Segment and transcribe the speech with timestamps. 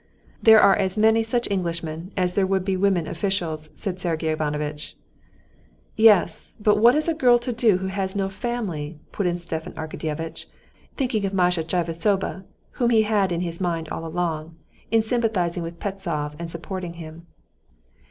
[0.41, 4.97] "There are as many such Englishmen as there would be women officials," said Sergey Ivanovitch.
[5.95, 9.73] "Yes, but what is a girl to do who has no family?" put in Stepan
[9.73, 10.47] Arkadyevitch,
[10.97, 14.55] thinking of Masha Tchibisova, whom he had had in his mind all along,
[14.89, 17.27] in sympathizing with Pestsov and supporting him.